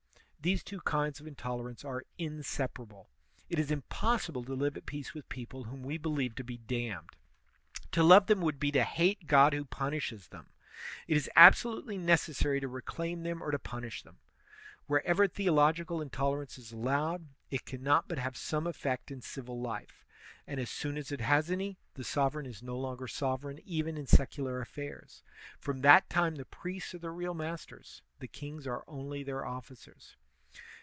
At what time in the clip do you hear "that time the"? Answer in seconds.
25.81-26.45